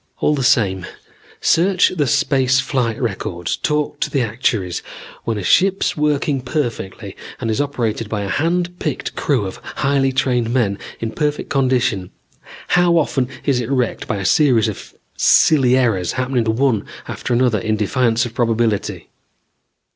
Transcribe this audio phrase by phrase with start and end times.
[0.19, 0.87] "All the same,
[1.41, 4.81] search the space flight records, talk to the actuaries.
[5.25, 9.57] When a ship is working perfectly and is operated by a hand picked crew of
[9.57, 12.09] highly trained men in perfect condition,
[12.69, 17.59] how often is it wrecked by a series of silly errors happening one after another
[17.59, 19.07] in defiance of probability?